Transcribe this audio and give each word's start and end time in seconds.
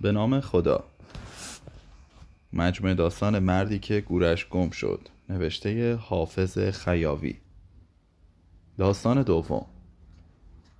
به 0.00 0.12
نام 0.12 0.40
خدا. 0.40 0.84
مجموعه 2.52 2.94
داستان 2.94 3.38
مردی 3.38 3.78
که 3.78 4.00
گورش 4.00 4.48
گم 4.48 4.70
شد. 4.70 5.08
نوشته 5.28 5.94
حافظ 5.94 6.58
خیاوی. 6.58 7.36
داستان 8.78 9.22
دوم. 9.22 9.66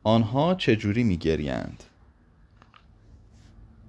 آنها 0.03 0.54
چجوری 0.54 1.04
میگریند؟ 1.04 1.85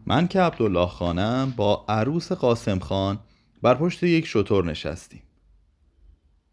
من 0.06 0.28
که 0.28 0.42
عبدالله 0.42 0.88
خانم 0.88 1.54
با 1.58 1.86
عروس 1.90 2.32
قاسم 2.32 2.80
خان 2.80 3.20
بر 3.62 3.76
پشت 3.76 4.04
یک 4.04 4.28
شطور 4.28 4.66
نشستیم. 4.66 5.22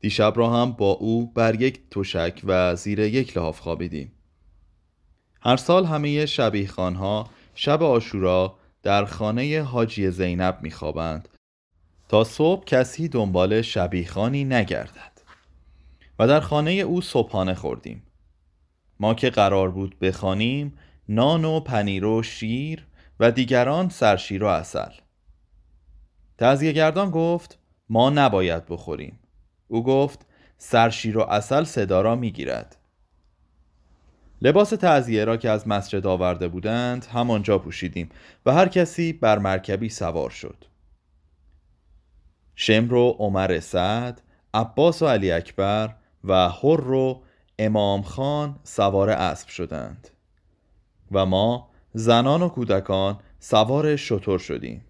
دیشب 0.01 0.33
را 0.37 0.51
هم 0.51 0.73
با 0.73 0.91
او 0.91 1.27
بر 1.27 1.61
یک 1.61 1.81
تشک 1.91 2.41
و 2.45 2.77
زیر 2.77 2.99
یک 2.99 3.37
لحاف 3.37 3.61
خوابیدیم. 3.61 4.13
هر 5.41 5.57
سال 5.57 5.85
همه 5.85 6.27
شبیه 6.27 6.69
خانها 6.69 7.31
شب 7.55 7.83
آشورا 7.83 8.58
در 8.83 9.05
خانه 9.05 9.63
حاجی 9.63 10.11
زینب 10.11 10.59
میخوابند. 10.63 11.29
تا 12.09 12.25
صبح 12.25 12.65
کسی 12.65 13.09
دنبال 13.09 13.63
شبیخانی 13.63 14.45
نگردد. 14.45 15.21
و 16.19 16.27
در 16.27 16.41
خانه 16.41 16.71
او 16.71 17.01
صبحانه 17.01 17.55
خوردیم. 17.55 18.03
ما 19.01 19.15
که 19.15 19.31
قرار 19.31 19.71
بود 19.71 19.99
بخوانیم 19.99 20.79
نان 21.09 21.45
و 21.45 21.61
پنیر 21.61 22.05
و 22.05 22.23
شیر 22.23 22.87
و 23.21 23.31
دیگران 23.31 23.89
سرشیر 23.89 24.45
و 24.45 24.47
اصل 24.47 24.93
تزیه 26.39 26.73
گردان 26.73 27.11
گفت 27.11 27.59
ما 27.89 28.11
نباید 28.11 28.67
بخوریم. 28.67 29.19
او 29.69 29.85
گفت 29.85 30.27
سرشیر 30.59 31.19
و 31.19 31.21
اصل 31.21 31.65
صدا 31.65 32.01
را 32.01 32.17
می‌گیرد. 32.17 32.77
لباس 34.43 34.71
تعذیه 34.71 35.25
را 35.25 35.37
که 35.37 35.51
از 35.51 35.69
مسجد 35.69 36.07
آورده 36.07 36.49
بودند 36.49 37.05
همانجا 37.05 37.59
پوشیدیم 37.59 38.09
و 38.47 38.53
هر 38.53 38.69
کسی 38.69 39.13
بر 39.13 39.39
مرکبی 39.39 39.89
سوار 39.89 40.31
شد. 40.31 40.65
شمر 42.55 42.95
و 42.95 43.17
عمر 43.19 43.61
سعد 43.61 44.23
عباس 44.55 45.03
و 45.03 45.07
علی 45.07 45.33
اکبر 45.33 45.95
و 46.25 46.49
هر 46.49 46.91
و 46.91 47.23
امام 47.59 48.03
خان 48.03 48.61
سوار 48.65 49.11
اسب 49.11 49.49
شدند 49.49 50.09
و 51.13 51.27
ما 51.27 51.71
زنان 51.95 52.43
و 52.43 52.49
کودکان 52.49 53.19
سوار 53.39 53.97
شطور 53.97 54.39
شدیم. 54.39 54.85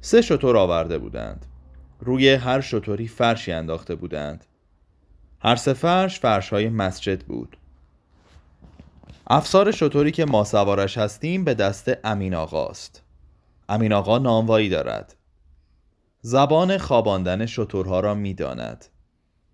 سه 0.00 0.22
شطور 0.22 0.56
آورده 0.56 0.98
بودند. 0.98 1.46
روی 2.00 2.34
هر 2.34 2.60
شطوری 2.60 3.08
فرشی 3.08 3.52
انداخته 3.52 3.94
بودند. 3.94 4.46
هر 5.40 5.56
سه 5.56 5.72
فرش 5.72 6.20
های 6.52 6.68
مسجد 6.68 7.22
بود. 7.22 7.56
افسار 9.26 9.70
شطوری 9.70 10.10
که 10.10 10.24
ما 10.24 10.44
سوارش 10.44 10.98
هستیم 10.98 11.44
به 11.44 11.54
دست 11.54 11.92
امین 12.04 12.34
آقاست 12.34 13.02
امین 13.68 13.92
آقا 13.92 14.18
ناموایی 14.18 14.68
دارد. 14.68 15.16
زبان 16.20 16.78
خواباندن 16.78 17.46
شطورها 17.46 18.00
را 18.00 18.14
می‌داند. 18.14 18.84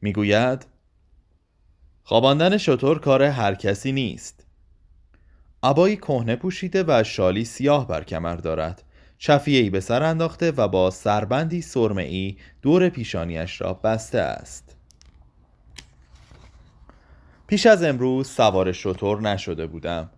می‌گوید 0.00 0.66
خواباندن 2.04 2.56
شطور 2.56 2.98
کار 2.98 3.22
هر 3.22 3.54
کسی 3.54 3.92
نیست. 3.92 4.46
عبایی 5.62 5.96
کهنه 5.96 6.36
پوشیده 6.36 6.84
و 6.88 7.02
شالی 7.04 7.44
سیاه 7.44 7.88
بر 7.88 8.04
کمر 8.04 8.36
دارد. 8.36 8.84
ای 9.46 9.70
به 9.70 9.80
سر 9.80 10.02
انداخته 10.02 10.50
و 10.50 10.68
با 10.68 10.90
سربندی 10.90 11.64
ای 11.96 12.36
دور 12.62 12.88
پیشانیش 12.88 13.60
را 13.60 13.74
بسته 13.74 14.18
است. 14.18 14.71
پیش 17.52 17.66
از 17.66 17.82
امروز 17.82 18.28
سوار 18.28 18.72
شطور 18.72 19.20
نشده 19.20 19.66
بودم. 19.66 20.10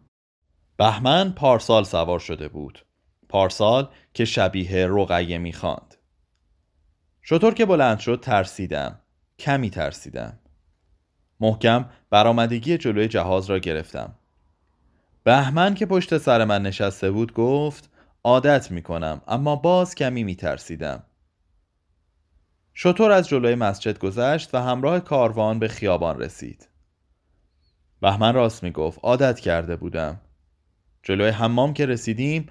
بهمن 0.77 1.33
پارسال 1.33 1.85
سوار 1.85 2.19
شده 2.19 2.49
بود. 2.49 2.87
پارسال 3.29 3.89
که 4.15 4.25
شبیه 4.25 4.87
رقیه 4.87 5.39
می‌خواند. 5.39 5.95
شطور 7.23 7.55
که 7.55 7.67
بلند 7.67 7.99
شد 7.99 8.21
ترسیدم. 8.23 8.99
کمی 9.39 9.71
ترسیدم. 9.71 10.39
محکم 11.41 11.91
برآمدگی 12.11 12.79
جلوی 12.79 13.09
جهاز 13.09 13.51
را 13.51 13.59
گرفتم. 13.59 14.15
بهمن 15.25 15.75
که 15.75 15.87
پشت 15.87 16.19
سر 16.19 16.45
من 16.45 16.63
نشسته 16.63 17.11
بود 17.11 17.33
گفت 17.33 17.91
عادت 18.25 18.71
می 18.71 18.83
کنم 18.83 19.21
اما 19.29 19.57
باز 19.57 19.95
کمی 19.95 20.25
می 20.25 20.37
ترسیدم 20.37 21.03
شطور 22.75 23.13
از 23.13 23.29
جلوی 23.29 23.55
مسجد 23.55 23.99
گذشت 23.99 24.55
و 24.55 24.59
همراه 24.59 25.01
کاروان 25.01 25.59
به 25.59 25.69
خیابان 25.69 26.21
رسید. 26.21 26.69
بهمن 28.05 28.35
راست 28.35 28.63
می 28.63 28.71
گفت 28.71 28.99
عادت 29.03 29.41
کرده 29.41 29.77
بودم 29.77 30.21
جلوی 31.03 31.29
حمام 31.29 31.75
که 31.75 31.87
رسیدیم 31.87 32.47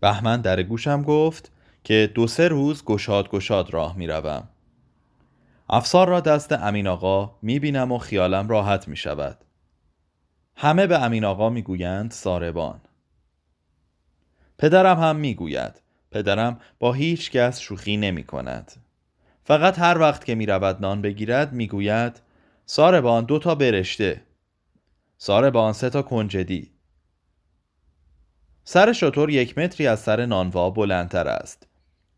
بهمن 0.00 0.40
در 0.40 0.62
گوشم 0.62 1.02
گفت 1.02 1.52
که 1.84 2.12
دو 2.14 2.26
سه 2.26 2.48
روز 2.48 2.84
گشاد 2.84 3.30
گشاد 3.30 3.70
راه 3.74 3.96
می 3.96 4.06
روم. 4.06 4.48
افسار 5.68 6.08
را 6.08 6.20
دست 6.20 6.52
امین 6.52 6.86
آقا 6.86 7.38
می 7.42 7.58
بینم 7.58 7.92
و 7.92 7.98
خیالم 7.98 8.48
راحت 8.48 8.88
می 8.88 8.96
شود. 8.96 9.44
همه 10.56 10.86
به 10.86 11.02
امین 11.02 11.24
آقا 11.24 11.50
می 11.50 11.62
گویند 11.62 12.10
ساربان. 12.10 12.80
پدرم 14.58 15.00
هم 15.00 15.16
می 15.16 15.34
گوید. 15.34 15.82
پدرم 16.10 16.60
با 16.78 16.92
هیچ 16.92 17.30
کس 17.30 17.60
شوخی 17.60 17.96
نمی 17.96 18.24
کند. 18.24 18.72
فقط 19.44 19.78
هر 19.78 19.98
وقت 19.98 20.24
که 20.24 20.34
می 20.34 20.46
رود 20.46 20.80
نان 20.80 21.02
بگیرد 21.02 21.52
می 21.52 21.66
گوید 21.66 22.20
ساربان 22.66 23.24
دو 23.24 23.38
تا 23.38 23.54
برشته. 23.54 24.27
ساربان 25.18 25.72
سه 25.72 25.90
تا 25.90 26.02
کنجدی. 26.02 26.70
سر 28.64 28.92
شطور 28.92 29.30
یک 29.30 29.58
متری 29.58 29.86
از 29.86 30.00
سر 30.00 30.26
نانوا 30.26 30.70
بلندتر 30.70 31.28
است. 31.28 31.66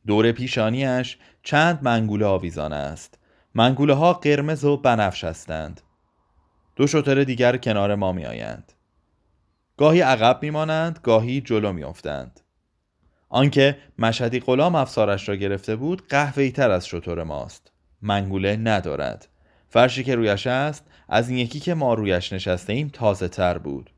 دور 0.07 0.33
پیشانیش 0.33 1.19
چند 1.43 1.79
منگوله 1.83 2.27
آویزان 2.27 2.73
است. 2.73 3.19
منگوله 3.55 3.95
ها 3.95 4.13
قرمز 4.13 4.65
و 4.65 4.77
بنفش 4.77 5.25
هستند. 5.25 5.81
دو 6.77 6.87
شطور 6.87 7.25
دیگر 7.25 7.57
کنار 7.57 7.95
ما 7.95 8.13
می 8.13 8.27
آیند. 8.27 8.73
گاهی 9.81 10.01
عقب 10.01 10.39
میمانند 10.43 11.01
گاهی 11.03 11.41
جلو 11.41 11.73
میافتند 11.73 12.41
آنکه 13.29 13.79
مشهدی 13.99 14.41
غلام 14.41 14.75
افسارش 14.75 15.29
را 15.29 15.37
گرفته 15.37 15.77
بود 15.77 16.09
قهوه‌ای 16.09 16.51
تر 16.51 16.71
از 16.71 16.87
شطور 16.87 17.23
ماست 17.23 17.73
منگوله 18.03 18.57
ندارد 18.57 19.29
فرشی 19.69 20.05
که 20.05 20.15
رویش 20.15 20.47
است 20.47 20.90
از 21.13 21.29
این 21.29 21.39
یکی 21.39 21.61
که 21.61 21.75
ما 21.75 21.95
رویش 21.95 22.33
نشسته 22.33 22.73
ایم 22.73 22.89
تازه 22.89 23.29
تر 23.29 23.59
بود. 23.59 23.91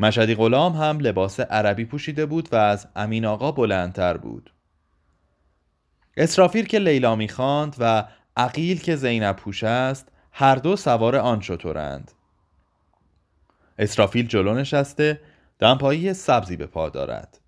مشهدی 0.00 0.34
غلام 0.34 0.72
هم 0.72 0.98
لباس 0.98 1.40
عربی 1.40 1.84
پوشیده 1.84 2.26
بود 2.26 2.48
و 2.52 2.56
از 2.56 2.88
امین 2.96 3.24
آقا 3.24 3.52
بلندتر 3.52 4.16
بود. 4.16 4.52
اسرافیر 6.16 6.66
که 6.66 6.78
لیلا 6.78 7.16
می‌خواند 7.16 7.76
و 7.78 8.04
عقیل 8.36 8.80
که 8.80 8.96
زینب 8.96 9.36
پوش 9.36 9.64
است 9.64 10.08
هر 10.32 10.54
دو 10.54 10.76
سوار 10.76 11.16
آن 11.16 11.40
شطورند 11.40 12.12
اسرافیل 13.78 14.26
جلو 14.26 14.54
نشسته 14.54 15.20
دمپایی 15.58 16.14
سبزی 16.14 16.56
به 16.56 16.66
پا 16.66 16.88
دارد. 16.88 17.40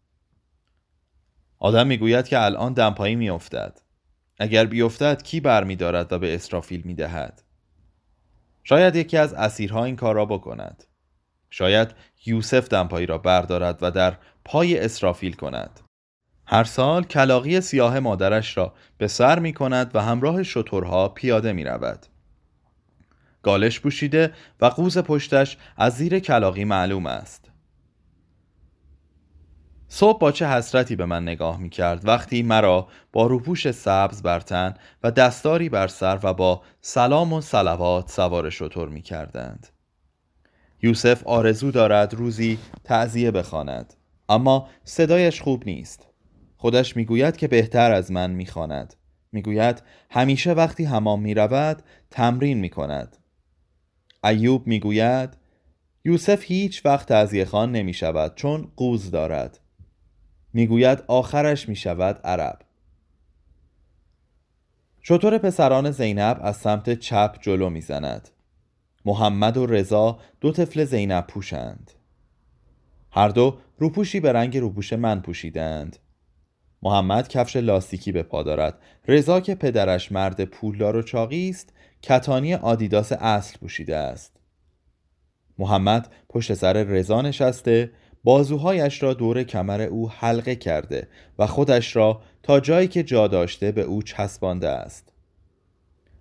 آدم 1.58 1.86
می‌گوید 1.86 2.28
که 2.28 2.44
الان 2.44 2.72
دمپایی 2.72 3.16
میافتد. 3.16 3.80
اگر 4.38 4.66
بیفتد 4.66 5.22
کی 5.22 5.40
برمیدارد 5.40 6.12
و 6.12 6.18
به 6.18 6.34
اسرافیل 6.34 6.82
می‌دهد؟ 6.84 7.44
شاید 8.64 8.97
یکی 8.97 9.16
از 9.16 9.34
اسیرها 9.34 9.84
این 9.84 9.97
کار 9.97 10.14
را 10.14 10.25
بکند. 10.25 10.84
شاید 11.50 11.94
یوسف 12.26 12.69
دمپایی 12.69 13.06
را 13.06 13.19
بردارد 13.19 13.78
و 13.82 13.91
در 13.91 14.16
پای 14.44 14.78
اسرافیل 14.78 15.32
کند. 15.32 15.80
هر 16.47 16.64
سال 16.64 17.04
کلاقی 17.04 17.60
سیاه 17.60 18.00
مادرش 18.00 18.56
را 18.56 18.75
به 18.98 19.08
سر 19.08 19.38
می 19.38 19.52
کند 19.52 19.91
و 19.97 20.02
همراه 20.02 20.42
شترها 20.42 21.08
پیاده 21.08 21.52
می 21.52 21.64
رود. 21.64 22.06
گالش 23.42 23.80
پوشیده 23.80 24.32
و 24.60 24.66
قوز 24.66 24.98
پشتش 24.98 25.56
از 25.76 25.96
زیر 25.96 26.19
کلاقی 26.19 26.64
معلوم 26.64 27.06
است. 27.06 27.50
صبح 29.96 30.19
با 30.19 30.32
چه 30.32 30.49
حسرتی 30.49 30.96
به 30.96 31.06
من 31.06 31.23
نگاه 31.23 31.61
می 31.61 31.70
کرد 31.70 32.08
وقتی 32.08 32.43
مرا 32.43 32.88
با 33.12 33.26
روپوش 33.26 33.70
سبز 33.70 34.23
بر 34.23 34.41
تن 34.41 34.75
و 35.02 35.11
دستاری 35.11 35.69
بر 35.69 35.88
سر 35.88 36.19
و 36.23 36.35
با 36.35 36.62
سلام 36.81 37.32
و 37.32 37.41
سلوات 37.41 38.11
سوار 38.11 38.50
شطور 38.50 38.88
می 38.88 39.02
کردند. 39.02 39.67
یوسف 40.82 41.26
آرزو 41.26 41.70
دارد 41.70 42.14
روزی 42.14 42.58
تعذیه 42.85 43.31
بخواند 43.31 43.94
اما 44.29 44.69
صدایش 44.85 45.41
خوب 45.41 45.62
نیست. 45.67 46.06
خودش 46.56 46.97
می‌گوید 46.97 47.37
که 47.37 47.49
بهتر 47.49 47.93
از 47.93 48.12
من 48.12 48.31
می‌خواند. 48.31 48.94
می‌گوید 49.32 49.82
همیشه 50.11 50.52
وقتی 50.52 50.85
حمام 50.85 51.23
می‌رود 51.23 51.82
تمرین 52.11 52.58
می‌کند. 52.58 53.17
ایوب 54.25 54.67
می‌گوید 54.67 55.37
یوسف 56.05 56.43
هیچ 56.43 56.87
وقت 56.87 57.08
تعذیه 57.08 57.44
خان 57.44 57.73
نمی 57.73 57.94
شود 57.94 58.35
چون 58.35 58.73
قوز 58.76 59.11
دارد. 59.11 59.61
می‌گوید 60.54 61.04
آخرش 61.06 61.68
می 61.68 61.76
شود 61.76 62.20
عرب. 62.24 62.58
شطور 65.00 65.38
پسران 65.38 65.90
زینب 65.90 66.40
از 66.42 66.56
سمت 66.56 66.94
چپ 66.94 67.36
جلو 67.40 67.70
می‌زند. 67.70 68.28
محمد 69.04 69.56
و 69.56 69.66
رضا 69.66 70.18
دو 70.40 70.52
طفل 70.52 70.84
زینب 70.84 71.26
پوشند. 71.26 71.90
هر 73.10 73.28
دو 73.28 73.58
روپوشی 73.78 74.20
به 74.20 74.32
رنگ 74.32 74.58
روپوش 74.58 74.92
من 74.92 75.20
پوشیدند. 75.20 75.96
محمد 76.82 77.28
کفش 77.28 77.56
لاستیکی 77.56 78.12
به 78.12 78.22
پا 78.22 78.42
دارد. 78.42 78.78
رضا 79.08 79.40
که 79.40 79.54
پدرش 79.54 80.12
مرد 80.12 80.44
پولدار 80.44 80.96
و 80.96 81.02
چاقی 81.02 81.50
است 81.50 81.72
کتانی 82.02 82.54
آدیداس 82.54 83.12
اصل 83.12 83.58
پوشیده 83.58 83.96
است. 83.96 84.40
محمد 85.58 86.12
پشت 86.28 86.54
سر 86.54 86.72
رضا 86.72 87.22
نشسته 87.22 87.90
بازوهایش 88.25 89.03
را 89.03 89.15
دور 89.15 89.43
کمر 89.43 89.82
او 89.82 90.11
حلقه 90.11 90.56
کرده 90.56 91.09
و 91.38 91.47
خودش 91.47 91.97
را 91.97 92.21
تا 92.43 92.61
جایی 92.61 92.88
که 92.88 93.03
جا 93.03 93.29
داشته 93.29 93.73
به 93.73 93.82
او 93.82 94.03
چسبانده 94.03 94.69
است. 94.69 95.12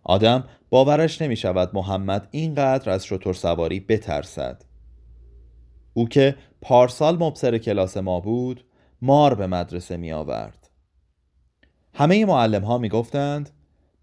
آدم 0.04 0.44
باورش 0.70 1.22
نمی 1.22 1.36
شود 1.36 1.70
محمد 1.74 2.28
اینقدر 2.32 2.90
از 2.90 3.06
شطور 3.06 3.34
سواری 3.34 3.80
بترسد. 3.80 4.66
او 5.94 6.10
که 6.10 6.36
پارسال 6.62 7.24
مبصر 7.24 7.58
کلاس 7.58 7.98
ما 7.98 8.20
بود 8.20 8.66
مار 9.02 9.36
به 9.36 9.48
مدرسه 9.48 9.98
می 9.98 10.12
آورد. 10.12 10.70
همه 11.94 12.26
معلم 12.26 12.64
ها 12.64 12.78
می 12.78 12.90
گفتند 12.90 13.50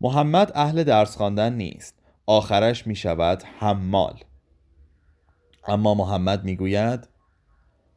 محمد 0.01 0.53
اهل 0.55 0.85
درس 0.85 1.17
خواندن 1.17 1.53
نیست 1.53 1.95
آخرش 2.27 2.87
می 2.87 2.97
شود 2.97 3.43
حمال. 3.59 4.21
اما 5.69 5.95
محمد 5.95 6.45
می 6.45 6.57
گوید 6.57 7.09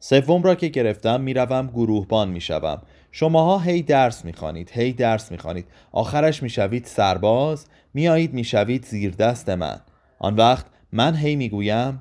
سوم 0.06 0.42
را 0.42 0.54
که 0.54 0.68
گرفتم 0.68 1.20
می‌روم 1.20 1.66
گروهبان 1.66 2.28
می‌شوم. 2.28 2.82
شماها 3.12 3.58
هی 3.58 3.82
درس 3.82 4.24
می‌خوانید 4.24 4.70
هی 4.70 4.92
درس 4.92 5.32
می‌خوانید. 5.32 5.66
آخرش 5.92 6.42
می‌شوید 6.42 6.84
سرباز 6.84 7.66
میایید 7.94 8.34
می‌شوید 8.34 8.84
زیر 8.84 9.14
دست 9.14 9.48
من. 9.48 9.80
آن 10.18 10.36
وقت 10.36 10.66
من 10.92 11.14
هی 11.14 11.36
می‌گویم 11.36 12.00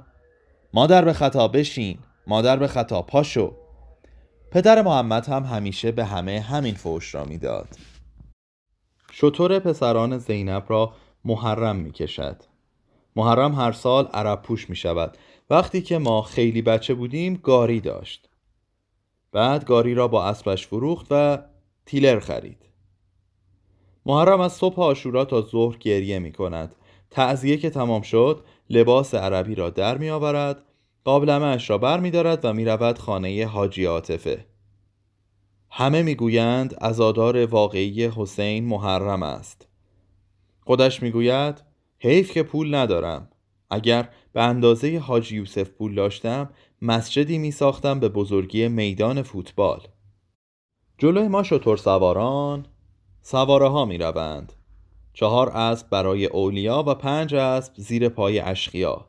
مادر 0.73 1.05
به 1.05 1.13
خطا 1.13 1.47
بشین 1.47 1.97
مادر 2.27 2.57
به 2.57 2.67
خطا 2.67 3.01
پاشو. 3.01 3.53
پدر 4.51 4.81
محمد 4.81 5.27
هم 5.27 5.43
همیشه 5.43 5.91
به 5.91 6.05
همه 6.05 6.39
همین 6.39 6.75
فوش 6.75 7.15
را 7.15 7.23
می‌داد. 7.23 7.67
شطور 9.11 9.59
پسران 9.59 10.17
زینب 10.17 10.63
را 10.67 10.93
محرم 11.25 11.75
می‌کشد. 11.75 12.43
محرم 13.15 13.55
هر 13.55 13.71
سال 13.71 14.05
عرب 14.13 14.41
پوش 14.41 14.69
می 14.69 14.75
شود 14.75 15.17
وقتی 15.53 15.81
که 15.81 15.97
ما 15.97 16.21
خیلی 16.21 16.61
بچه 16.61 16.93
بودیم 16.93 17.39
گاری 17.43 17.79
داشت. 17.79 18.29
بعد 19.31 19.65
گاری 19.65 19.93
را 19.93 20.07
با 20.07 20.25
اسبش 20.25 20.67
فروخت 20.67 21.07
و 21.11 21.37
تیلر 21.85 22.19
خرید. 22.19 22.65
محرم 24.05 24.41
از 24.41 24.53
صبح 24.53 24.81
آشورا 24.81 25.25
تا 25.25 25.41
ظهر 25.41 25.77
گریه 25.77 26.19
می 26.19 26.31
کند. 26.31 26.75
تعذیه 27.11 27.57
که 27.57 27.69
تمام 27.69 28.01
شد 28.01 28.43
لباس 28.69 29.15
عربی 29.15 29.55
را 29.55 29.69
در 29.69 29.97
می 29.97 30.09
آورد 30.09 30.63
قابلمه 31.03 31.45
اش 31.45 31.69
را 31.69 31.77
بر 31.77 31.99
می 31.99 32.11
دارد 32.11 32.45
و 32.45 32.53
می 32.53 32.65
رود 32.65 32.99
خانه 32.99 33.45
حاجی 33.45 33.85
عاطفه. 33.85 34.45
همه 35.69 36.01
می 36.01 36.15
گویند 36.15 36.75
ازادار 36.81 37.45
واقعی 37.45 38.05
حسین 38.05 38.65
محرم 38.65 39.23
است. 39.23 39.67
خودش 40.61 41.01
می 41.01 41.11
گوید 41.11 41.61
حیف 41.99 42.31
که 42.31 42.43
پول 42.43 42.75
ندارم. 42.75 43.27
اگر 43.73 44.09
به 44.33 44.41
اندازه 44.41 44.99
حاجی 44.99 45.35
یوسف 45.35 45.69
پول 45.69 45.95
داشتم 45.95 46.49
مسجدی 46.81 47.37
می 47.37 47.51
ساختم 47.51 47.99
به 47.99 48.09
بزرگی 48.09 48.67
میدان 48.67 49.21
فوتبال. 49.21 49.81
جلوی 50.97 51.27
ما 51.27 51.43
شطور 51.43 51.77
سواران 51.77 52.65
سواره 53.21 53.67
ها 53.69 53.85
می 53.85 53.97
روند 53.97 54.53
چهار 55.13 55.49
اسب 55.49 55.89
برای 55.89 56.25
اولیا 56.25 56.83
و 56.87 56.95
پنج 56.95 57.35
اسب 57.35 57.73
زیر 57.75 58.09
پای 58.09 58.39
اشقیا. 58.39 59.05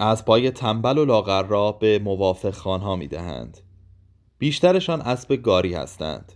از 0.00 0.24
پای 0.24 0.50
تنبل 0.50 0.98
و 0.98 1.04
لاغر 1.04 1.42
را 1.42 1.72
به 1.72 1.98
موافق 1.98 2.54
خانها 2.54 2.96
می 2.96 3.06
دهند 3.06 3.58
بیشترشان 4.38 5.00
اسب 5.00 5.34
گاری 5.34 5.74
هستند. 5.74 6.32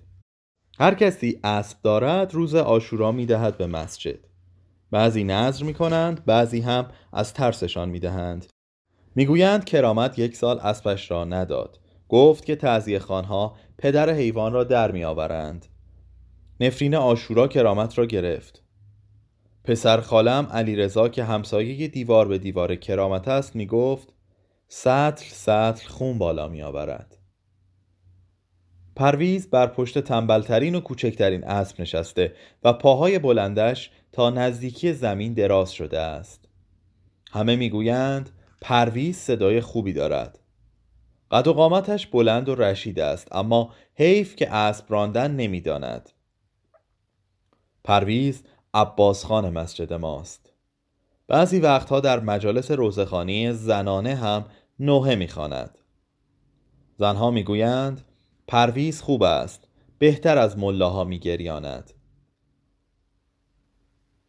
هر 0.78 0.94
کسی 0.94 1.40
اسب 1.44 1.82
دارد 1.82 2.34
روز 2.34 2.54
آشورا 2.54 3.12
می 3.12 3.26
دهد 3.26 3.58
به 3.58 3.66
مسجد. 3.66 4.33
بعضی 4.90 5.24
نظر 5.24 5.64
می 5.64 5.74
کنند 5.74 6.24
بعضی 6.24 6.60
هم 6.60 6.88
از 7.12 7.32
ترسشان 7.32 7.88
می 7.88 8.00
دهند 8.00 8.46
می‌گویند 9.14 9.64
کرامت 9.64 10.18
یک 10.18 10.36
سال 10.36 10.58
اسبش 10.58 11.10
را 11.10 11.24
نداد. 11.24 11.80
گفت 12.08 12.44
که 12.44 12.56
تعذیه 12.56 12.98
خانها 12.98 13.56
پدر 13.78 14.10
حیوان 14.10 14.52
را 14.52 14.64
در 14.64 14.92
می 14.92 15.04
آورند 15.04 15.66
نفرین 16.60 16.94
آشورا 16.94 17.48
کرامت 17.48 17.98
را 17.98 18.06
گرفت. 18.06 18.62
پسر 19.64 20.00
خالم 20.00 20.48
علی 20.52 20.76
رضا 20.76 21.08
که 21.08 21.24
همسایه 21.24 21.88
دیوار 21.88 22.28
به 22.28 22.38
دیوار 22.38 22.76
کرامت 22.76 23.28
است 23.28 23.56
می 23.56 23.66
گفت 23.66 24.08
سطل 24.68 25.24
سطل 25.28 25.88
خون 25.88 26.18
بالا 26.18 26.48
می 26.48 26.62
آورد 26.62 27.18
پرویز 28.96 29.50
بر 29.50 29.66
پشت 29.66 29.98
تنبلترین 29.98 30.74
و 30.74 30.80
کوچکترین 30.80 31.44
اسب 31.44 31.80
نشسته 31.80 32.34
و 32.62 32.72
پاهای 32.72 33.18
بلندش 33.18 33.90
تا 34.12 34.30
نزدیکی 34.30 34.92
زمین 34.92 35.34
دراز 35.34 35.72
شده 35.72 36.00
است. 36.00 36.48
همه 37.32 37.56
می‌گویند 37.56 38.30
پرویز 38.60 39.16
صدای 39.16 39.60
خوبی 39.60 39.92
دارد. 39.92 40.38
قد 41.30 41.48
و 41.48 41.52
قامتش 41.52 42.06
بلند 42.06 42.48
و 42.48 42.54
رشید 42.54 43.00
است 43.00 43.28
اما 43.32 43.72
حیف 43.94 44.36
که 44.36 44.54
اسب 44.54 44.84
راندن 44.88 45.30
نمی‌داند. 45.30 46.10
پرویز 47.84 48.42
عباس 48.74 49.24
خان 49.24 49.50
مسجد 49.50 49.92
ماست. 49.92 50.52
بعضی 51.28 51.60
وقتها 51.60 52.00
در 52.00 52.20
مجالس 52.20 52.70
روزخانی 52.70 53.52
زنانه 53.52 54.14
هم 54.14 54.44
نوحه 54.78 55.14
می‌خواند. 55.14 55.78
زنها 56.98 57.30
می‌گویند 57.30 58.00
پرویز 58.46 59.00
خوب 59.00 59.22
است. 59.22 59.68
بهتر 59.98 60.38
از 60.38 60.58
ملاها 60.58 61.04
میگریاند 61.04 61.92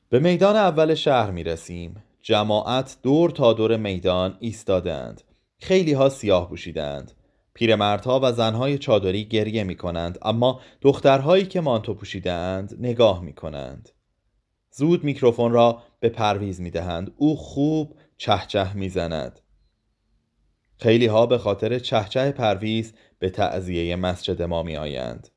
به 0.09 0.19
میدان 0.19 0.55
اول 0.55 0.95
شهر 0.95 1.31
می 1.31 1.43
رسیم. 1.43 2.03
جماعت 2.21 2.97
دور 3.03 3.29
تا 3.29 3.53
دور 3.53 3.77
میدان 3.77 4.37
ایستادند. 4.39 5.21
خیلی 5.57 5.93
ها 5.93 6.09
سیاه 6.09 6.49
پوشیدند. 6.49 7.11
پیرمردها 7.53 8.19
و 8.23 8.31
زنهای 8.31 8.77
چادری 8.77 9.25
گریه 9.25 9.63
می 9.63 9.75
کنند 9.75 10.17
اما 10.21 10.61
دخترهایی 10.81 11.45
که 11.45 11.61
مانتو 11.61 11.93
پوشیدند 11.93 12.75
نگاه 12.79 13.21
می 13.21 13.33
کنند. 13.33 13.89
زود 14.71 15.03
میکروفون 15.03 15.51
را 15.51 15.83
به 15.99 16.09
پرویز 16.09 16.61
می 16.61 16.71
دهند. 16.71 17.13
او 17.17 17.35
خوب 17.35 17.97
چهچه 18.17 18.73
می 18.73 18.89
زند. 18.89 19.39
خیلی 20.77 21.05
ها 21.05 21.25
به 21.25 21.37
خاطر 21.37 21.79
چهچه 21.79 22.31
پرویز 22.31 22.93
به 23.19 23.29
تعزیه 23.29 23.95
مسجد 23.95 24.41
ما 24.41 24.63
می 24.63 24.77
آیند 24.77 25.29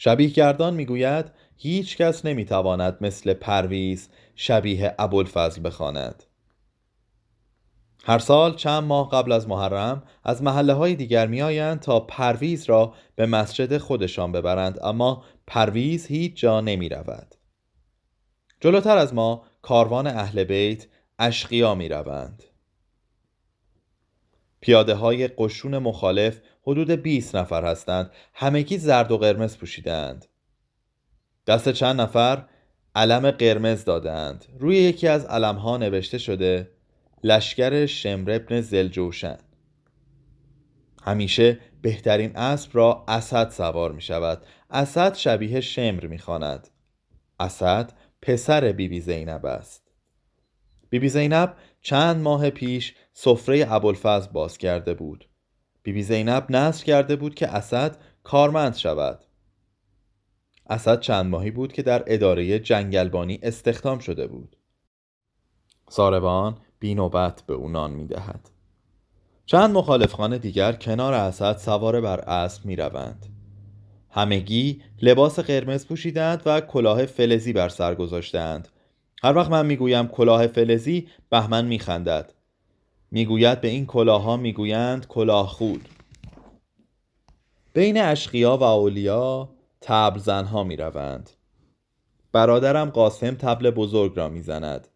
شبیه 0.00 0.28
گردان 0.28 0.74
می 0.74 0.86
گوید 0.86 1.30
هیچ 1.56 1.96
کس 1.96 2.24
نمی 2.24 2.44
تواند 2.44 2.96
مثل 3.00 3.34
پرویز 3.34 4.08
شبیه 4.34 4.94
ابوالفضل 4.98 5.60
بخواند. 5.64 6.24
هر 8.04 8.18
سال 8.18 8.56
چند 8.56 8.84
ماه 8.84 9.10
قبل 9.10 9.32
از 9.32 9.48
محرم 9.48 10.02
از 10.24 10.42
محله 10.42 10.72
های 10.72 10.94
دیگر 10.94 11.26
می 11.26 11.42
آیند 11.42 11.80
تا 11.80 12.00
پرویز 12.00 12.64
را 12.64 12.94
به 13.16 13.26
مسجد 13.26 13.78
خودشان 13.78 14.32
ببرند 14.32 14.78
اما 14.82 15.24
پرویز 15.46 16.06
هیچ 16.06 16.36
جا 16.36 16.60
نمی 16.60 16.88
رود. 16.88 17.34
جلوتر 18.60 18.98
از 18.98 19.14
ما 19.14 19.42
کاروان 19.62 20.06
اهل 20.06 20.44
بیت 20.44 20.86
اشقیا 21.18 21.74
می 21.74 21.88
روند. 21.88 22.44
پیاده 24.60 24.94
های 24.94 25.28
قشون 25.28 25.78
مخالف 25.78 26.40
حدود 26.62 26.90
20 26.90 27.36
نفر 27.36 27.64
هستند. 27.64 28.10
همگی 28.34 28.78
زرد 28.78 29.12
و 29.12 29.18
قرمز 29.18 29.56
پوشیدند 29.56 30.26
دست 31.46 31.68
چند 31.72 32.00
نفر 32.00 32.44
علم 32.94 33.30
قرمز 33.30 33.84
دادند 33.84 34.44
روی 34.58 34.76
یکی 34.76 35.08
از 35.08 35.26
ها 35.26 35.76
نوشته 35.76 36.18
شده 36.18 36.70
لشکر 37.24 37.86
شمر 37.86 38.30
ابن 38.30 38.60
زلجوشن 38.60 39.38
همیشه 41.02 41.58
بهترین 41.82 42.36
اسب 42.36 42.70
را 42.72 43.04
اسد 43.08 43.50
سوار 43.50 43.92
می 43.92 44.02
شود 44.02 44.42
اسد 44.70 45.14
شبیه 45.14 45.60
شمر 45.60 46.06
می 46.06 46.18
خاند. 46.18 46.68
اسد 47.40 47.92
پسر 48.22 48.60
بیبی 48.60 48.88
بی 48.88 49.00
زینب 49.00 49.46
است. 49.46 49.90
بیبی 50.90 51.02
بی 51.02 51.08
زینب 51.08 51.54
چند 51.80 52.16
ماه 52.16 52.50
پیش 52.50 52.94
سفره 53.20 53.72
ابوالفضل 53.72 54.30
باز 54.32 54.58
کرده 54.58 54.94
بود 54.94 55.28
بیبی 55.82 55.98
بی 55.98 56.02
زینب 56.02 56.46
نصر 56.50 56.84
کرده 56.84 57.16
بود 57.16 57.34
که 57.34 57.48
اسد 57.48 57.96
کارمند 58.22 58.74
شود 58.74 59.24
اسد 60.70 61.00
چند 61.00 61.26
ماهی 61.26 61.50
بود 61.50 61.72
که 61.72 61.82
در 61.82 62.04
اداره 62.06 62.58
جنگلبانی 62.58 63.38
استخدام 63.42 63.98
شده 63.98 64.26
بود 64.26 64.56
ساربان 65.88 66.58
بینوبت 66.78 67.42
به 67.46 67.54
او 67.54 67.68
نان 67.68 67.90
می‌دهد 67.90 68.50
چند 69.46 69.74
مخالفخانه 69.74 70.38
دیگر 70.38 70.72
کنار 70.72 71.14
اسد 71.14 71.56
سوار 71.56 72.00
بر 72.00 72.20
اسب 72.20 72.66
می 72.66 72.76
روند. 72.76 73.26
همگی 74.10 74.82
لباس 75.02 75.38
قرمز 75.38 75.86
پوشیدند 75.86 76.42
و 76.46 76.60
کلاه 76.60 77.06
فلزی 77.06 77.52
بر 77.52 77.68
سر 77.68 77.94
گذاشتند. 77.94 78.68
هر 79.22 79.36
وقت 79.36 79.50
من 79.50 79.66
می‌گویم 79.66 80.08
کلاه 80.08 80.46
فلزی 80.46 81.08
بهمن 81.30 81.64
میخندد. 81.64 82.37
می‌گوید 83.10 83.60
به 83.60 83.68
این 83.68 83.86
کلاها 83.86 84.36
می‌گویند 84.36 85.06
کلاه 85.06 85.48
خود. 85.48 85.88
بین 87.72 88.00
اشقیا 88.00 88.56
و 88.56 88.62
اولیا 88.62 89.48
تبل 89.80 90.18
زنها 90.18 90.64
می 90.64 90.76
روند 90.76 91.30
برادرم 92.32 92.90
قاسم 92.90 93.34
تبل 93.34 93.70
بزرگ 93.70 94.12
را 94.16 94.28
می‌زند. 94.28 94.88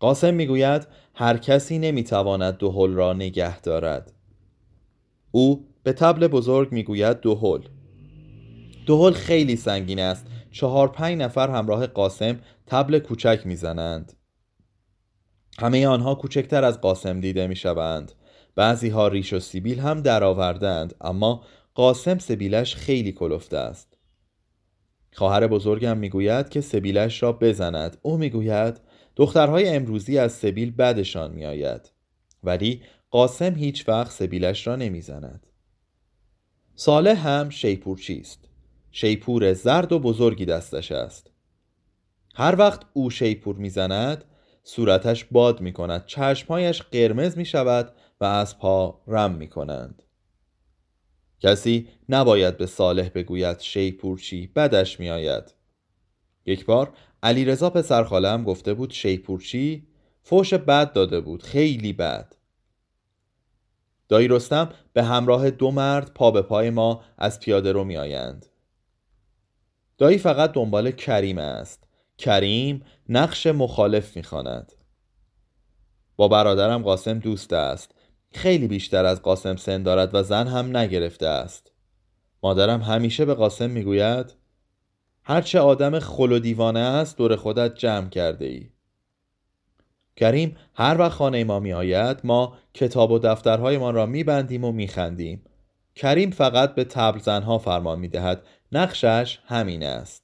قاسم 0.00 0.34
می‌گوید 0.34 0.86
هر 1.14 1.36
کسی 1.36 1.78
نمی‌تواند 1.78 2.56
دهل 2.56 2.92
را 2.94 3.12
نگه 3.12 3.60
دارد. 3.60 4.12
او 5.30 5.68
به 5.82 5.92
تبل 5.92 6.26
بزرگ 6.26 6.72
می‌گوید 6.72 7.16
دهل. 7.16 7.60
دهل 8.86 9.12
خیلی 9.12 9.56
سنگین 9.56 9.98
است. 10.00 10.26
چهار 10.50 10.88
پنج 10.88 11.18
نفر 11.18 11.50
همراه 11.50 11.86
قاسم 11.86 12.40
تبل 12.66 12.98
کوچک 12.98 13.40
می‌زنند. 13.44 14.12
همه 15.58 15.86
آنها 15.86 16.14
کوچکتر 16.14 16.64
از 16.64 16.80
قاسم 16.80 17.20
دیده 17.20 17.46
می‌شوند. 17.46 18.12
بعضی 18.54 18.88
ها 18.88 19.08
ریش 19.08 19.32
و 19.32 19.40
سیبیل 19.40 19.80
هم 19.80 20.00
درآوردند 20.00 20.94
اما 21.00 21.44
قاسم 21.74 22.18
سبیلش 22.18 22.74
خیلی 22.74 23.12
کلفته 23.12 23.58
است. 23.58 23.98
خواهر 25.12 25.46
بزرگم 25.46 25.98
می‌گوید 25.98 26.48
که 26.48 26.60
سبیلش 26.60 27.22
را 27.22 27.32
بزند. 27.32 27.96
او 28.02 28.16
می‌گوید 28.16 28.80
دخترهای 29.16 29.68
امروزی 29.68 30.18
از 30.18 30.32
سبیل 30.32 30.70
بدشان 30.70 31.32
میآید. 31.32 31.92
ولی 32.42 32.82
قاسم 33.10 33.54
هیچ 33.54 33.88
وقت 33.88 34.12
سبیلش 34.12 34.66
را 34.66 34.76
نمی‌زند. 34.76 35.46
صالح 36.74 37.28
هم 37.28 37.50
شیپور 37.50 37.98
چیست؟ 37.98 38.48
شیپور 38.90 39.52
زرد 39.52 39.92
و 39.92 39.98
بزرگی 39.98 40.44
دستش 40.44 40.92
است. 40.92 41.30
هر 42.34 42.56
وقت 42.58 42.80
او 42.92 43.10
شیپور 43.10 43.56
می‌زند 43.56 44.24
صورتش 44.64 45.24
باد 45.24 45.60
می 45.60 45.72
کند 45.72 46.06
چشمهایش 46.06 46.82
قرمز 46.82 47.36
می 47.36 47.44
شود 47.44 47.92
و 48.20 48.24
از 48.24 48.58
پا 48.58 49.02
رم 49.06 49.34
می 49.34 49.48
کنند 49.48 50.02
کسی 51.40 51.88
نباید 52.08 52.56
به 52.56 52.66
صالح 52.66 53.08
بگوید 53.08 53.60
شیپورچی 53.60 54.46
بدش 54.46 55.00
می 55.00 55.10
آید 55.10 55.54
یک 56.46 56.64
بار 56.64 56.92
علی 57.22 57.44
رضا 57.44 57.70
پسر 57.70 58.04
خالم 58.04 58.44
گفته 58.44 58.74
بود 58.74 58.90
شیپورچی 58.90 59.86
فوش 60.22 60.54
بد 60.54 60.92
داده 60.92 61.20
بود 61.20 61.42
خیلی 61.42 61.92
بد. 61.92 62.36
دایی 64.08 64.28
رستم 64.28 64.68
به 64.92 65.02
همراه 65.02 65.50
دو 65.50 65.70
مرد 65.70 66.14
پا 66.14 66.30
به 66.30 66.42
پای 66.42 66.70
ما 66.70 67.04
از 67.18 67.40
پیاده 67.40 67.72
رو 67.72 67.84
می 67.84 67.96
آیند. 67.96 68.46
دایی 69.98 70.18
فقط 70.18 70.52
دنبال 70.52 70.90
کریم 70.90 71.38
است. 71.38 71.83
کریم 72.18 72.82
نقش 73.08 73.46
مخالف 73.46 74.16
می‌خواند. 74.16 74.72
با 76.16 76.28
برادرم 76.28 76.82
قاسم 76.82 77.18
دوست 77.18 77.52
است. 77.52 77.94
خیلی 78.32 78.68
بیشتر 78.68 79.04
از 79.04 79.22
قاسم 79.22 79.56
سن 79.56 79.82
دارد 79.82 80.14
و 80.14 80.22
زن 80.22 80.46
هم 80.46 80.76
نگرفته 80.76 81.26
است. 81.26 81.72
مادرم 82.42 82.82
همیشه 82.82 83.24
به 83.24 83.34
قاسم 83.34 83.70
می‌گوید 83.70 84.34
هرچه 85.24 85.60
آدم 85.60 85.98
خل 85.98 86.32
و 86.32 86.38
دیوانه 86.38 86.80
است 86.80 87.16
دور 87.16 87.36
خودت 87.36 87.74
جمع 87.74 88.08
کرده 88.08 88.44
ای 88.44 88.70
کریم 90.16 90.56
هر 90.74 90.96
وقت 90.98 91.12
خانه 91.12 91.44
ما 91.44 91.60
می 91.60 91.72
آید 91.72 92.20
ما 92.24 92.56
کتاب 92.74 93.10
و 93.10 93.18
دفترهایمان 93.18 93.94
را 93.94 94.06
می 94.06 94.24
بندیم 94.24 94.64
و 94.64 94.72
می 94.72 94.88
خندیم 94.88 95.44
کریم 95.94 96.30
فقط 96.30 96.74
به 96.74 96.84
تبل 96.84 97.18
زنها 97.18 97.58
فرمان 97.58 97.98
می 97.98 98.08
دهد 98.08 98.42
نقشش 98.72 99.38
همین 99.46 99.82
است. 99.82 100.23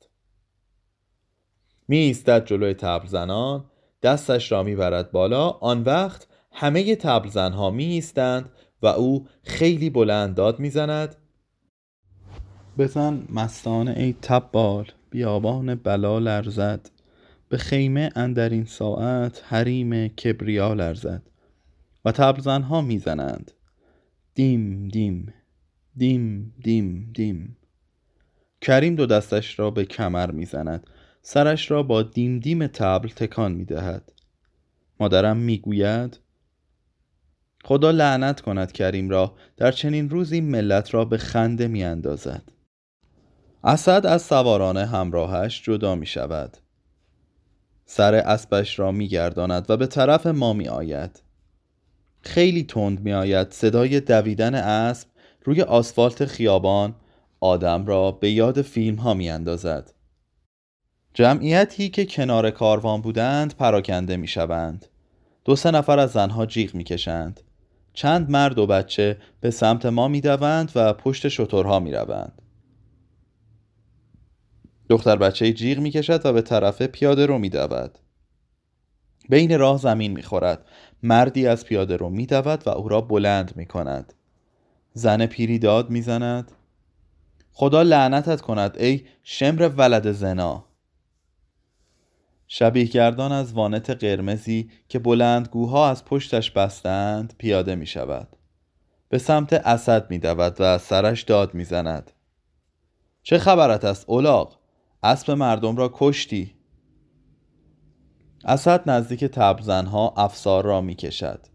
می 1.90 1.96
ایستد 1.96 2.44
جلوی 2.46 2.74
تبل 2.74 3.06
زنان 3.06 3.64
دستش 4.02 4.52
را 4.52 4.62
می 4.62 4.76
برد 4.76 5.10
بالا 5.10 5.48
آن 5.48 5.82
وقت 5.82 6.26
همه 6.52 6.96
تبل 6.96 7.28
زنها 7.28 7.70
می 7.70 7.84
ایستند 7.84 8.50
و 8.82 8.86
او 8.86 9.26
خیلی 9.42 9.90
بلند 9.90 10.34
داد 10.34 10.60
می 10.60 10.70
زند 10.70 11.16
بزن 12.78 13.22
مستانه 13.30 13.94
ای 13.96 14.14
تبال 14.22 14.86
بیابان 15.10 15.74
بلا 15.74 16.18
لرزد. 16.18 16.90
به 17.48 17.58
خیمه 17.58 18.10
اندر 18.14 18.48
این 18.48 18.64
ساعت 18.64 19.42
حریم 19.46 20.08
کبریا 20.08 20.74
لرزد. 20.74 21.22
و 22.04 22.12
تبل 22.12 22.40
زنها 22.40 22.80
می‌زنند. 22.80 23.52
دیم 24.34 24.88
دیم 24.88 25.34
دیم 25.96 26.54
دیم 26.62 27.10
دیم. 27.14 27.56
کریم 28.60 28.94
دو 28.94 29.06
دستش 29.06 29.58
را 29.58 29.70
به 29.70 29.84
کمر 29.84 30.30
می‌زند. 30.30 30.86
سرش 31.22 31.70
را 31.70 31.82
با 31.82 32.02
دیم 32.02 32.38
دیم 32.38 32.66
تبل 32.66 33.08
تکان 33.08 33.52
می‌دهد. 33.52 34.12
مادرم 35.00 35.36
می‌گوید 35.36 36.18
خدا 37.64 37.90
لعنت 37.90 38.40
کند 38.40 38.72
کریم 38.72 39.10
را. 39.10 39.34
در 39.56 39.72
چنین 39.72 40.10
روزی 40.10 40.40
ملت 40.40 40.94
را 40.94 41.04
به 41.04 41.18
خنده 41.18 41.68
میاندازد. 41.68 42.42
اسد 43.64 44.06
از 44.06 44.22
سواران 44.22 44.76
همراهش 44.76 45.62
جدا 45.62 45.94
می 45.94 46.06
شود 46.06 46.56
سر 47.86 48.14
اسبش 48.14 48.78
را 48.78 48.92
می 48.92 49.08
گرداند 49.08 49.70
و 49.70 49.76
به 49.76 49.86
طرف 49.86 50.26
ما 50.26 50.52
می 50.52 50.68
آید 50.68 51.22
خیلی 52.22 52.64
تند 52.64 53.00
می 53.00 53.12
آید 53.12 53.50
صدای 53.50 54.00
دویدن 54.00 54.54
اسب 54.54 55.08
روی 55.44 55.62
آسفالت 55.62 56.24
خیابان 56.24 56.94
آدم 57.40 57.86
را 57.86 58.10
به 58.10 58.30
یاد 58.30 58.62
فیلم 58.62 58.96
ها 58.96 59.14
می 59.14 59.30
اندازد 59.30 59.92
جمعیتی 61.14 61.88
که 61.88 62.06
کنار 62.06 62.50
کاروان 62.50 63.00
بودند 63.00 63.56
پراکنده 63.56 64.16
می 64.16 64.28
شوند 64.28 64.86
دو 65.44 65.56
سه 65.56 65.70
نفر 65.70 65.98
از 65.98 66.10
زنها 66.10 66.46
جیغ 66.46 66.74
می 66.74 66.84
کشند 66.84 67.40
چند 67.92 68.30
مرد 68.30 68.58
و 68.58 68.66
بچه 68.66 69.16
به 69.40 69.50
سمت 69.50 69.86
ما 69.86 70.08
می 70.08 70.20
دوند 70.20 70.72
و 70.74 70.92
پشت 70.92 71.28
شترها 71.28 71.78
می 71.80 71.92
روند 71.92 72.42
دختر 74.88 75.16
بچه 75.16 75.52
جیغ 75.52 75.78
می 75.78 75.90
کشد 75.90 76.26
و 76.26 76.32
به 76.32 76.42
طرف 76.42 76.82
پیاده 76.82 77.26
رو 77.26 77.38
می 77.38 77.48
دود 77.48 77.98
بین 79.28 79.58
راه 79.58 79.78
زمین 79.78 80.12
می 80.12 80.22
خورد 80.22 80.66
مردی 81.02 81.46
از 81.46 81.64
پیاده 81.64 81.96
رو 81.96 82.10
می 82.10 82.26
دود 82.26 82.66
و 82.66 82.70
او 82.70 82.88
را 82.88 83.00
بلند 83.00 83.52
می 83.56 83.66
کند 83.66 84.12
زن 84.92 85.26
پیری 85.26 85.58
داد 85.58 85.90
می 85.90 86.02
زند 86.02 86.52
خدا 87.52 87.82
لعنتت 87.82 88.40
کند 88.40 88.76
ای 88.78 89.04
شمر 89.22 89.68
ولد 89.76 90.12
زنا. 90.12 90.69
شبیه 92.52 92.84
گردان 92.84 93.32
از 93.32 93.52
وانت 93.52 93.90
قرمزی 93.90 94.70
که 94.88 94.98
بلندگوها 94.98 95.90
از 95.90 96.04
پشتش 96.04 96.50
بستند 96.50 97.34
پیاده 97.38 97.74
می 97.74 97.86
شود. 97.86 98.36
به 99.08 99.18
سمت 99.18 99.52
اسد 99.52 100.10
می 100.10 100.18
دود 100.18 100.56
و 100.58 100.78
سرش 100.78 101.22
داد 101.22 101.54
می 101.54 101.64
زند. 101.64 102.10
چه 103.22 103.38
خبرت 103.38 103.84
است 103.84 104.04
اولاغ؟ 104.08 104.56
اسب 105.02 105.30
مردم 105.30 105.76
را 105.76 105.90
کشتی. 105.94 106.54
اسد 108.44 108.90
نزدیک 108.90 109.24
تبزنها 109.24 110.14
افسار 110.16 110.64
را 110.64 110.80
می 110.80 110.94
کشد. 110.94 111.46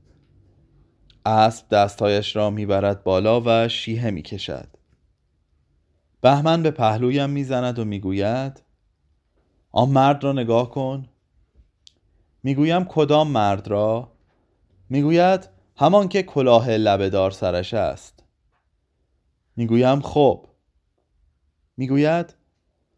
اسب 1.26 1.70
دستهایش 1.70 2.36
را 2.36 2.50
می‌برد 2.50 3.04
بالا 3.04 3.42
و 3.46 3.68
شیهه 3.68 4.10
می 4.10 4.22
کشد. 4.22 4.68
بهمن 6.22 6.64
به 6.64 6.72
پهلویم 6.72 7.30
می‌زند 7.30 7.80
و 7.80 7.86
می‌گوید 7.86 8.65
آن 9.78 9.90
مرد 9.90 10.24
را 10.24 10.32
نگاه 10.32 10.70
کن. 10.70 11.10
می‌گویم 12.44 12.86
کدام 12.86 13.28
مرد 13.28 13.68
را؟ 13.68 14.12
می‌گوید 14.90 15.50
همان 15.78 16.08
که 16.08 16.24
کلاه 16.24 16.70
لبهدار 16.70 17.32
سرش 17.32 17.74
است. 17.74 18.24
می‌گویم 19.56 20.02
خب. 20.02 20.48
می‌گوید 21.78 22.36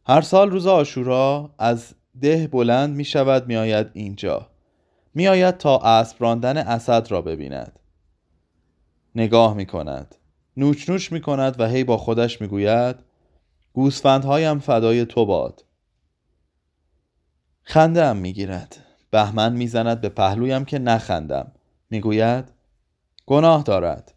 هر 0.06 0.22
سال 0.22 0.52
روز 0.52 0.68
آشورا 0.68 1.56
از 1.60 1.96
ده 2.22 2.48
بلند 2.48 2.96
می 2.96 3.06
شود 3.06 3.48
می 3.48 3.56
آید 3.56 3.88
اینجا. 3.94 4.48
می 5.14 5.28
آید 5.28 5.58
تا 5.58 5.78
اسب 5.78 6.18
راندن 6.20 6.58
اسد 6.58 7.12
را 7.12 7.22
ببیند. 7.22 7.80
نگاه 9.16 9.54
می 9.54 9.66
کند 9.66 10.16
نوچ 10.58 10.90
نوچ 10.90 11.12
می 11.12 11.22
کند 11.22 11.60
و 11.60 11.68
هی 11.68 11.84
با 11.84 11.98
خودش 11.98 12.42
می 12.42 12.48
گوید 12.48 12.96
گوسفندهایم 13.74 14.60
فدای 14.60 15.06
تو 15.06 15.26
باد. 15.26 15.67
خنده 17.70 18.06
ام 18.06 18.18
می 18.18 18.34
گیرد 18.34 18.78
بهمن 19.12 19.54
می 19.54 19.68
زند 19.68 20.02
به 20.02 20.10
پهلویم 20.10 20.66
که 20.66 20.80
نخندم. 20.80 21.52
می 21.90 22.02
گوید 22.02 22.52
گناه 23.26 23.64
دارد. 23.64 24.14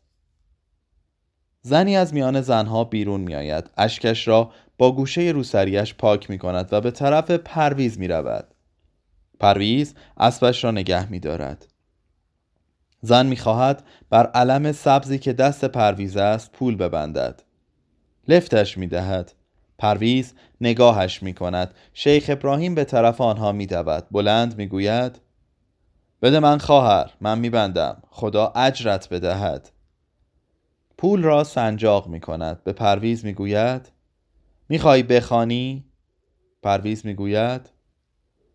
زنی 1.62 1.96
از 1.96 2.14
میان 2.14 2.40
زنها 2.40 2.84
بیرون 2.84 3.20
می 3.20 3.34
آید 3.34 3.70
اشکش 3.76 4.28
را 4.28 4.50
با 4.78 4.92
گوشه 4.92 5.20
روسریش 5.20 5.94
پاک 5.94 6.30
می 6.30 6.38
کند 6.38 6.72
و 6.72 6.80
به 6.80 6.90
طرف 6.90 7.30
پرویز 7.30 7.98
می 7.98 8.08
رود 8.08 8.54
پرویز 9.40 9.94
اسبش 10.16 10.64
را 10.64 10.70
نگه 10.70 11.10
می 11.10 11.20
دارد 11.20 11.66
زن 13.02 13.26
می 13.26 13.36
خواهد 13.36 13.82
بر 14.10 14.26
علم 14.26 14.72
سبزی 14.72 15.18
که 15.18 15.32
دست 15.32 15.64
پرویز 15.64 16.16
است 16.16 16.52
پول 16.52 16.76
ببندد. 16.76 17.42
لفتش 18.28 18.78
می 18.78 18.86
دهد 18.86 19.32
پرویز 19.80 20.34
نگاهش 20.60 21.22
می 21.22 21.34
کند 21.34 21.74
شیخ 21.94 22.24
ابراهیم 22.28 22.74
به 22.74 22.84
طرف 22.84 23.20
آنها 23.20 23.52
می 23.52 23.66
دود 23.66 24.06
بلند 24.10 24.56
می 24.58 24.66
گوید 24.66 25.20
بده 26.22 26.40
من 26.40 26.58
خواهر 26.58 27.10
من 27.20 27.38
میبندم. 27.38 28.02
خدا 28.10 28.52
اجرت 28.56 29.08
بدهد. 29.08 29.70
پول 30.98 31.22
را 31.22 31.44
سنجاق 31.44 32.08
می 32.08 32.20
کند 32.20 32.64
به 32.64 32.72
پرویز 32.72 33.24
می 33.24 33.32
گوید 33.32 33.92
می‌خوای 34.68 35.02
بخوانی؟ 35.02 35.84
پرویز 36.62 37.06
می 37.06 37.14
گوید 37.14 37.70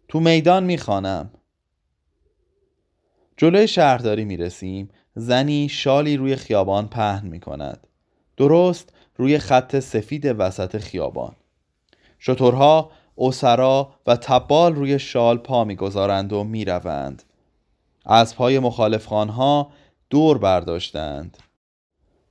تو 0.08 0.20
میدان 0.20 0.64
می‌خوانم. 0.64 1.30
جلوی 3.38 3.68
شهرداری 3.68 4.26
می 4.26 4.38
رسیم 4.38 4.90
زنی 5.16 5.70
شالی 5.70 6.18
روی 6.18 6.36
خیابان 6.36 6.88
پهن 6.88 7.28
می 7.28 7.40
کند 7.40 7.88
درست 8.38 8.95
روی 9.18 9.38
خط 9.38 9.80
سفید 9.80 10.36
وسط 10.40 10.78
خیابان. 10.78 11.36
شترها 12.20 12.92
اسرا 13.18 13.94
و 14.08 14.16
تبال 14.16 14.76
روی 14.76 15.00
شال 15.00 15.38
پا 15.38 15.64
می‌گذارند 15.64 16.34
و 16.34 16.44
می‌روند. 16.44 17.24
از 18.06 18.36
پای 18.36 18.60
مخالف 18.60 19.06
خانها 19.06 19.72
دور 20.10 20.38
برداشتند. 20.38 21.38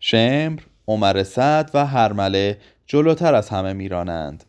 شمر، 0.00 0.60
عمر 0.88 1.22
سعد 1.22 1.70
و 1.74 1.86
هرمله 1.86 2.58
جلوتر 2.86 3.34
از 3.34 3.48
همه 3.48 3.72
میرانند. 3.72 4.44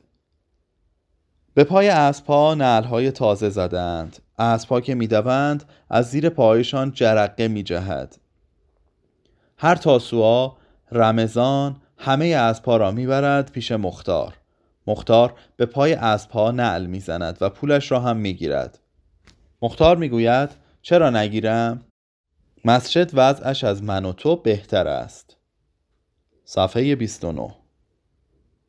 به 1.53 1.63
پای 1.63 1.89
اسبها 1.89 2.53
نعلهای 2.53 3.11
تازه 3.11 3.49
زدند. 3.49 4.17
اسبها 4.39 4.81
که 4.81 4.95
می‌دوند 4.95 5.63
از 5.89 6.09
زیر 6.09 6.29
پایشان 6.29 6.91
جرقه 6.91 7.47
میجهد. 7.47 8.17
هر 9.57 9.75
تاسوعا 9.75 10.51
رمضان 10.91 11.75
همه 12.05 12.25
اسبها 12.25 12.77
را 12.77 12.91
می‌برد 12.91 13.51
پیش 13.51 13.71
مختار. 13.71 14.37
مختار 14.87 15.33
به 15.55 15.65
پای 15.65 15.93
اسبها 15.93 16.51
نعل 16.51 16.85
می‌زند 16.85 17.37
و 17.41 17.49
پولش 17.49 17.91
را 17.91 17.99
هم 17.99 18.17
می‌گیرد. 18.17 18.79
مختار 19.61 19.97
می‌گوید 19.97 20.49
چرا 20.81 21.09
نگیرم؟ 21.09 21.85
مسجد 22.65 23.11
وضعش 23.13 23.63
از 23.63 23.83
من 23.83 24.05
و 24.05 24.13
تو 24.13 24.35
بهتر 24.35 24.87
است. 24.87 25.37
صفحه 26.43 26.95
29 26.95 27.55